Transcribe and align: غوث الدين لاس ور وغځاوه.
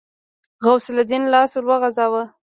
غوث 0.63 0.85
الدين 0.95 1.23
لاس 1.33 1.51
ور 1.57 1.65
وغځاوه. 1.69 2.23